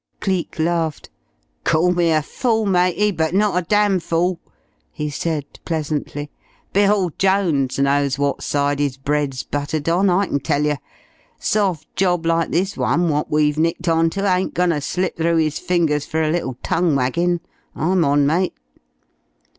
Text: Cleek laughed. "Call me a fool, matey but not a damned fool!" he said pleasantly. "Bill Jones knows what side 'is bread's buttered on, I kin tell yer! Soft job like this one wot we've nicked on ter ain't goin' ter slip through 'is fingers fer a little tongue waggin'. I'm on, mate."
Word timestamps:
Cleek 0.19 0.57
laughed. 0.57 1.11
"Call 1.63 1.91
me 1.91 2.09
a 2.09 2.23
fool, 2.23 2.65
matey 2.65 3.11
but 3.11 3.35
not 3.35 3.55
a 3.61 3.61
damned 3.61 4.01
fool!" 4.01 4.39
he 4.91 5.11
said 5.11 5.45
pleasantly. 5.63 6.31
"Bill 6.73 7.11
Jones 7.19 7.77
knows 7.77 8.17
what 8.17 8.41
side 8.41 8.79
'is 8.81 8.97
bread's 8.97 9.43
buttered 9.43 9.87
on, 9.87 10.09
I 10.09 10.25
kin 10.25 10.39
tell 10.39 10.65
yer! 10.65 10.77
Soft 11.39 11.87
job 11.95 12.25
like 12.25 12.49
this 12.49 12.75
one 12.75 13.09
wot 13.09 13.29
we've 13.29 13.59
nicked 13.59 13.87
on 13.87 14.09
ter 14.09 14.25
ain't 14.25 14.55
goin' 14.55 14.71
ter 14.71 14.79
slip 14.81 15.17
through 15.17 15.37
'is 15.37 15.59
fingers 15.59 16.07
fer 16.07 16.23
a 16.23 16.31
little 16.31 16.57
tongue 16.63 16.95
waggin'. 16.95 17.39
I'm 17.75 18.03
on, 18.03 18.25
mate." 18.25 18.55